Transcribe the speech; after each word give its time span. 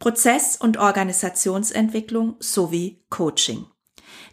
Prozess- 0.00 0.56
und 0.56 0.78
Organisationsentwicklung 0.78 2.36
sowie 2.40 3.04
Coaching. 3.10 3.66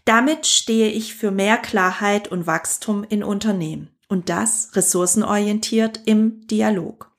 Damit 0.06 0.48
stehe 0.48 0.90
ich 0.90 1.14
für 1.14 1.30
mehr 1.30 1.58
Klarheit 1.58 2.30
und 2.30 2.48
Wachstum 2.48 3.04
in 3.04 3.24
Unternehmen 3.24 3.90
und 4.08 4.30
das 4.30 4.72
ressourcenorientiert 4.74 6.02
im 6.06 6.48
Dialog. 6.48 7.17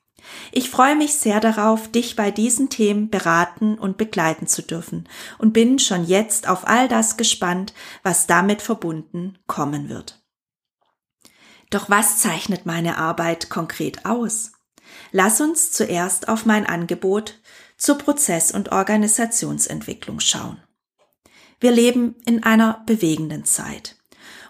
Ich 0.53 0.71
freue 0.71 0.97
mich 0.97 1.15
sehr 1.15 1.41
darauf, 1.41 1.89
dich 1.89 2.17
bei 2.17 2.31
diesen 2.31 2.71
Themen 2.71 3.11
beraten 3.11 3.79
und 3.79 3.97
begleiten 3.97 4.47
zu 4.47 4.63
dürfen 4.63 5.09
und 5.39 5.53
bin 5.53 5.79
schon 5.79 6.05
jetzt 6.05 6.49
auf 6.49 6.67
all 6.67 6.89
das 6.89 7.17
gespannt, 7.17 7.73
was 8.03 8.27
damit 8.27 8.63
verbunden 8.63 9.39
kommen 9.47 9.89
wird. 9.89 10.23
Doch 11.71 11.91
was 11.91 12.19
zeichnet 12.19 12.67
meine 12.67 12.97
Arbeit 12.97 13.51
konkret 13.51 14.07
aus? 14.07 14.53
Lass 15.13 15.41
uns 15.41 15.71
zuerst 15.73 16.29
auf 16.29 16.47
mein 16.47 16.67
Angebot 16.67 17.41
zur 17.77 17.99
Prozess- 17.99 18.53
und 18.53 18.73
Organisationsentwicklung 18.73 20.21
schauen. 20.21 20.63
Wir 21.61 21.73
leben 21.73 22.17
in 22.25 22.43
einer 22.43 22.83
bewegenden 22.87 23.45
Zeit 23.45 23.97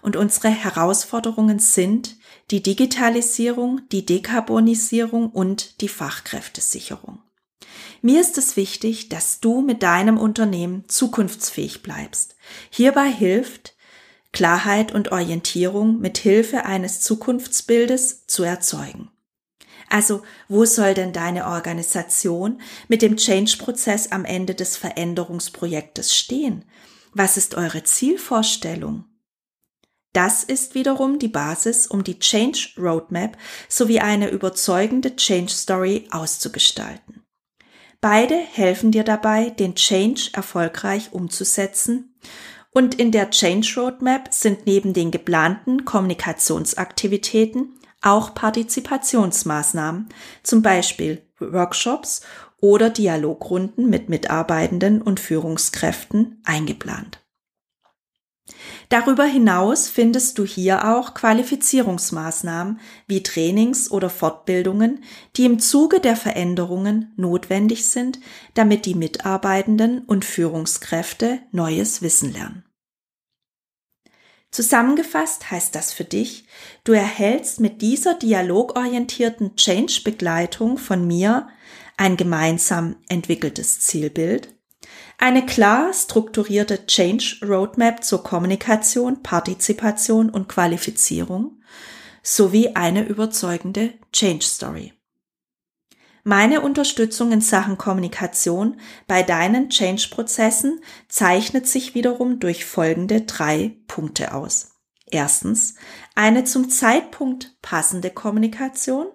und 0.02 0.16
unsere 0.16 0.48
Herausforderungen 0.48 1.58
sind 1.58 2.16
die 2.50 2.62
Digitalisierung, 2.62 3.82
die 3.92 4.06
Dekarbonisierung 4.06 5.30
und 5.30 5.80
die 5.80 5.88
Fachkräftesicherung. 5.88 7.20
Mir 8.00 8.20
ist 8.20 8.38
es 8.38 8.56
wichtig, 8.56 9.08
dass 9.08 9.40
du 9.40 9.60
mit 9.60 9.82
deinem 9.82 10.18
Unternehmen 10.18 10.84
zukunftsfähig 10.88 11.82
bleibst. 11.82 12.36
Hierbei 12.70 13.10
hilft 13.10 13.74
Klarheit 14.32 14.92
und 14.92 15.10
Orientierung 15.10 15.98
mit 15.98 16.18
Hilfe 16.18 16.64
eines 16.64 17.00
Zukunftsbildes 17.00 18.26
zu 18.26 18.44
erzeugen. 18.44 19.10
Also, 19.90 20.22
wo 20.48 20.64
soll 20.64 20.94
denn 20.94 21.12
deine 21.12 21.46
Organisation 21.46 22.60
mit 22.88 23.00
dem 23.00 23.16
Change-Prozess 23.16 24.12
am 24.12 24.24
Ende 24.24 24.54
des 24.54 24.76
Veränderungsprojektes 24.76 26.14
stehen? 26.14 26.64
Was 27.14 27.36
ist 27.36 27.54
eure 27.54 27.82
Zielvorstellung? 27.84 29.04
Das 30.12 30.42
ist 30.42 30.74
wiederum 30.74 31.18
die 31.18 31.28
Basis, 31.28 31.86
um 31.86 32.02
die 32.02 32.18
Change 32.18 32.70
Roadmap 32.78 33.36
sowie 33.68 34.00
eine 34.00 34.30
überzeugende 34.30 35.14
Change 35.16 35.52
Story 35.52 36.08
auszugestalten. 36.10 37.24
Beide 38.00 38.36
helfen 38.36 38.92
dir 38.92 39.04
dabei, 39.04 39.50
den 39.50 39.74
Change 39.74 40.30
erfolgreich 40.32 41.12
umzusetzen 41.12 42.14
und 42.70 42.94
in 42.94 43.10
der 43.12 43.30
Change 43.30 43.74
Roadmap 43.76 44.32
sind 44.32 44.66
neben 44.66 44.92
den 44.92 45.10
geplanten 45.10 45.84
Kommunikationsaktivitäten 45.84 47.74
auch 48.00 48.34
Partizipationsmaßnahmen, 48.34 50.08
zum 50.44 50.62
Beispiel 50.62 51.26
Workshops 51.40 52.20
oder 52.60 52.90
Dialogrunden 52.90 53.88
mit 53.88 54.08
Mitarbeitenden 54.08 55.02
und 55.02 55.20
Führungskräften 55.20 56.40
eingeplant. 56.44 57.20
Darüber 58.88 59.24
hinaus 59.24 59.88
findest 59.88 60.38
du 60.38 60.46
hier 60.46 60.88
auch 60.88 61.12
Qualifizierungsmaßnahmen 61.12 62.80
wie 63.06 63.22
Trainings 63.22 63.90
oder 63.90 64.08
Fortbildungen, 64.08 65.04
die 65.36 65.44
im 65.44 65.58
Zuge 65.58 66.00
der 66.00 66.16
Veränderungen 66.16 67.12
notwendig 67.16 67.86
sind, 67.86 68.18
damit 68.54 68.86
die 68.86 68.94
Mitarbeitenden 68.94 70.00
und 70.00 70.24
Führungskräfte 70.24 71.40
neues 71.52 72.00
Wissen 72.00 72.32
lernen. 72.32 72.64
Zusammengefasst 74.50 75.50
heißt 75.50 75.74
das 75.74 75.92
für 75.92 76.04
dich, 76.04 76.46
du 76.84 76.92
erhältst 76.92 77.60
mit 77.60 77.82
dieser 77.82 78.14
dialogorientierten 78.14 79.56
Change-Begleitung 79.56 80.78
von 80.78 81.06
mir 81.06 81.48
ein 81.98 82.16
gemeinsam 82.16 82.96
entwickeltes 83.10 83.80
Zielbild, 83.80 84.57
eine 85.18 85.44
klar 85.44 85.92
strukturierte 85.92 86.86
Change 86.86 87.38
Roadmap 87.42 88.04
zur 88.04 88.22
Kommunikation, 88.22 89.22
Partizipation 89.22 90.30
und 90.30 90.48
Qualifizierung 90.48 91.60
sowie 92.22 92.74
eine 92.74 93.04
überzeugende 93.06 93.94
Change 94.12 94.44
Story. 94.44 94.92
Meine 96.24 96.60
Unterstützung 96.60 97.32
in 97.32 97.40
Sachen 97.40 97.78
Kommunikation 97.78 98.78
bei 99.06 99.22
deinen 99.22 99.70
Change-Prozessen 99.70 100.80
zeichnet 101.08 101.66
sich 101.66 101.94
wiederum 101.94 102.38
durch 102.38 102.64
folgende 102.64 103.22
drei 103.22 103.76
Punkte 103.86 104.34
aus. 104.34 104.72
Erstens, 105.06 105.74
eine 106.14 106.44
zum 106.44 106.68
Zeitpunkt 106.68 107.56
passende 107.62 108.10
Kommunikation. 108.10 109.06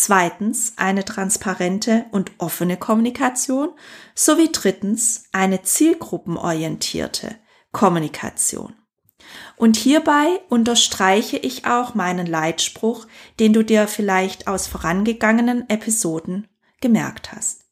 Zweitens 0.00 0.74
eine 0.76 1.04
transparente 1.04 2.06
und 2.12 2.30
offene 2.38 2.76
Kommunikation 2.76 3.70
sowie 4.14 4.50
drittens 4.52 5.24
eine 5.32 5.62
zielgruppenorientierte 5.62 7.34
Kommunikation. 7.72 8.76
Und 9.56 9.76
hierbei 9.76 10.40
unterstreiche 10.50 11.36
ich 11.36 11.66
auch 11.66 11.96
meinen 11.96 12.28
Leitspruch, 12.28 13.08
den 13.40 13.52
du 13.52 13.64
dir 13.64 13.88
vielleicht 13.88 14.46
aus 14.46 14.68
vorangegangenen 14.68 15.68
Episoden 15.68 16.46
gemerkt 16.80 17.32
hast. 17.32 17.64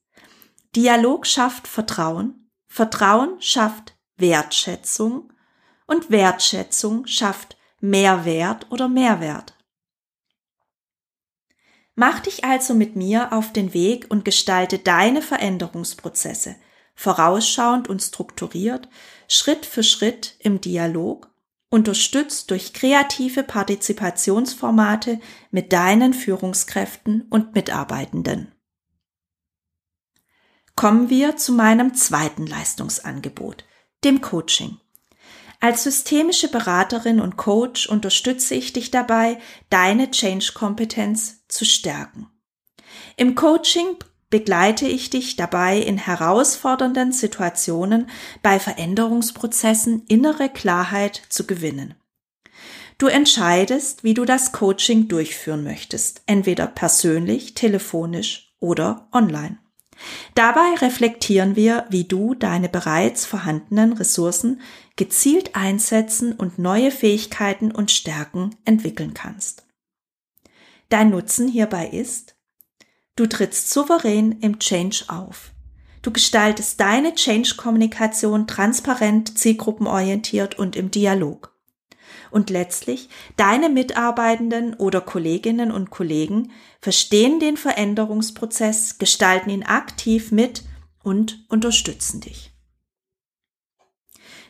Dialog 0.75 1.29
schafft 1.29 1.69
Vertrauen, 1.69 2.51
Vertrauen 2.67 3.41
schafft 3.41 3.97
Wertschätzung 4.17 5.33
und 5.87 6.11
Wertschätzung 6.11 7.07
schafft 7.07 7.57
Mehrwert 7.79 8.67
oder 8.73 8.89
Mehrwert. 8.89 9.56
Mach 11.97 12.21
dich 12.21 12.45
also 12.45 12.75
mit 12.75 12.95
mir 12.95 13.33
auf 13.33 13.53
den 13.53 13.75
Weg 13.75 14.07
und 14.11 14.25
gestalte 14.25 14.79
deine 14.79 15.23
Veränderungsprozesse 15.23 16.57
vorausschauend 16.97 17.89
und 17.89 18.03
strukturiert, 18.03 18.89
Schritt 19.29 19.67
für 19.67 19.85
Schritt 19.85 20.35
im 20.41 20.61
Dialog, 20.61 21.31
unterstützt 21.69 22.51
durch 22.51 22.73
kreative 22.73 23.43
Partizipationsformate 23.43 25.21
mit 25.51 25.73
deinen 25.73 26.15
Führungskräften 26.15 27.27
und 27.29 27.55
Mitarbeitenden. 27.55 28.53
Kommen 30.75 31.11
wir 31.11 31.37
zu 31.37 31.53
meinem 31.53 31.95
zweiten 31.95 32.47
Leistungsangebot, 32.47 33.65
dem 34.05 34.21
Coaching. 34.21 34.79
Als 35.61 35.85
systemische 35.85 36.49
Beraterin 36.49 37.21
und 37.21 37.37
Coach 37.37 37.89
unterstütze 37.89 38.55
ich 38.55 38.73
dich 38.73 38.91
dabei, 38.91 39.39
deine 39.71 40.11
Change-Kompetenz 40.11 41.36
zu 41.49 41.65
stärken. 41.65 42.29
Im 43.17 43.35
Coaching 43.35 43.97
begleite 44.31 44.87
ich 44.87 45.11
dich 45.11 45.37
dabei 45.37 45.79
in 45.79 45.99
herausfordernden 45.99 47.13
Situationen 47.13 48.09
bei 48.43 48.59
Veränderungsprozessen 48.59 50.05
innere 50.09 50.49
Klarheit 50.49 51.23
zu 51.29 51.47
gewinnen. 51.47 51.95
Du 52.99 53.09
entscheidest, 53.09 54.05
wie 54.05 54.15
du 54.15 54.25
das 54.25 54.53
Coaching 54.53 55.09
durchführen 55.09 55.63
möchtest, 55.63 56.23
entweder 56.27 56.67
persönlich, 56.67 57.55
telefonisch 57.55 58.55
oder 58.59 59.09
online. 59.13 59.59
Dabei 60.35 60.75
reflektieren 60.81 61.57
wir, 61.57 61.87
wie 61.91 62.05
du 62.05 62.35
deine 62.35 62.69
bereits 62.69 63.27
vorhandenen 63.27 63.93
Ressourcen 63.93 64.61
gezielt 64.97 65.55
einsetzen 65.55 66.33
und 66.33 66.59
neue 66.59 66.91
Fähigkeiten 66.91 67.71
und 67.71 67.91
Stärken 67.91 68.57
entwickeln 68.65 69.15
kannst. 69.15 69.66
Dein 70.89 71.11
Nutzen 71.11 71.49
hierbei 71.49 71.89
ist, 71.89 72.37
du 73.17 73.27
trittst 73.27 73.71
souverän 73.71 74.33
im 74.41 74.59
Change 74.59 75.05
auf. 75.09 75.53
Du 76.03 76.13
gestaltest 76.13 76.79
deine 76.81 77.15
Change-Kommunikation 77.15 78.47
transparent, 78.47 79.37
zielgruppenorientiert 79.39 80.59
und 80.59 80.77
im 80.77 80.91
Dialog 80.91 81.57
und 82.31 82.51
letztlich 82.51 83.09
deine 83.37 83.69
Mitarbeitenden 83.69 84.75
oder 84.75 85.01
Kolleginnen 85.01 85.71
und 85.71 85.91
Kollegen 85.91 86.53
verstehen 86.81 87.41
den 87.41 87.57
Veränderungsprozess, 87.57 88.99
gestalten 88.99 89.51
ihn 89.51 89.63
aktiv 89.63 90.33
mit 90.33 90.63
und 91.03 91.45
unterstützen 91.49 92.21
dich. 92.21 92.56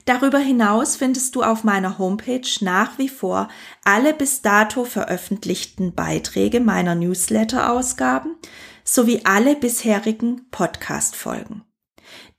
Darüber 0.06 0.38
hinaus 0.38 0.94
findest 0.94 1.34
du 1.34 1.42
auf 1.42 1.64
meiner 1.64 1.98
Homepage 1.98 2.48
nach 2.60 2.96
wie 2.96 3.08
vor 3.08 3.48
alle 3.84 4.14
bis 4.14 4.40
dato 4.40 4.84
veröffentlichten 4.84 5.94
Beiträge 5.94 6.60
meiner 6.60 6.94
Newsletter-Ausgaben 6.94 8.36
sowie 8.84 9.22
alle 9.24 9.56
bisherigen 9.56 10.48
Podcast-Folgen. 10.52 11.64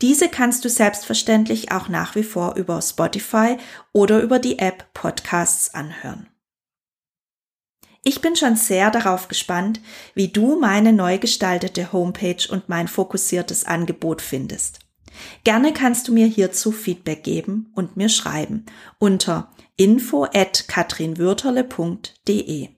Diese 0.02 0.30
kannst 0.30 0.64
du 0.64 0.69
selbstverständlich 0.69 1.74
auch 1.74 1.90
nach 1.90 2.16
wie 2.16 2.24
vor 2.24 2.56
über 2.56 2.81
Spotify 2.81 3.58
oder 3.92 4.22
über 4.22 4.40
die 4.40 4.60
App 4.60 4.94
Podcasts 4.94 5.74
anhören. 5.74 6.30
Ich 8.02 8.22
bin 8.22 8.38
schon 8.38 8.56
sehr 8.56 8.92
darauf 8.92 9.28
gespannt, 9.28 9.81
wie 10.13 10.30
du 10.30 10.58
meine 10.58 10.94
neu 10.94 11.18
gestaltete 11.18 11.92
Homepage 11.92 12.48
und 12.50 12.70
mein 12.70 12.88
fokussiertes 12.88 13.66
Angebot 13.66 14.22
findest. 14.22 14.87
Gerne 15.44 15.74
kannst 15.74 16.08
du 16.08 16.14
mir 16.14 16.28
hierzu 16.28 16.72
Feedback 16.72 17.24
geben 17.24 17.72
und 17.75 17.98
mir 17.98 18.10
schreiben 18.10 18.66
unter 19.00 19.52
info 19.75 20.25
at 20.25 20.68
katrinwürterle.de. 20.68 22.69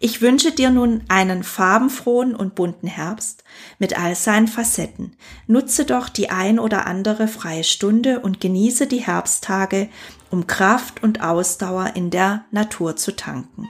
Ich 0.00 0.22
wünsche 0.22 0.52
dir 0.52 0.70
nun 0.70 1.02
einen 1.08 1.42
farbenfrohen 1.42 2.36
und 2.36 2.54
bunten 2.54 2.86
Herbst 2.86 3.42
mit 3.80 3.98
all 3.98 4.14
seinen 4.14 4.46
Facetten. 4.46 5.16
Nutze 5.48 5.84
doch 5.84 6.08
die 6.08 6.30
ein 6.30 6.60
oder 6.60 6.86
andere 6.86 7.26
freie 7.26 7.64
Stunde 7.64 8.20
und 8.20 8.40
genieße 8.40 8.86
die 8.86 9.04
Herbsttage, 9.04 9.88
um 10.30 10.46
Kraft 10.46 11.02
und 11.02 11.20
Ausdauer 11.20 11.96
in 11.96 12.10
der 12.10 12.44
Natur 12.52 12.94
zu 12.94 13.16
tanken. 13.16 13.68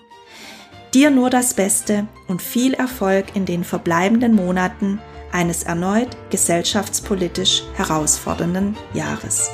Dir 0.93 1.11
nur 1.11 1.31
das 1.31 1.55
Beste 1.55 2.07
und 2.29 2.43
viel 2.43 2.75
Erfolg 2.75 3.35
in 3.35 3.47
den 3.47 3.65
verbleibenden 3.65 4.35
Monaten 4.35 5.01
eines 5.33 5.63
erneut 5.63 6.17
gesellschaftspolitisch 6.31 7.63
herausfordernden 7.75 8.77
Jahres. 8.95 9.51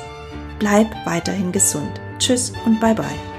Bleib 0.59 0.87
weiterhin 1.05 1.51
gesund. 1.51 1.99
Tschüss 2.17 2.53
und 2.65 2.79
bye 2.79 2.95
bye. 2.95 3.34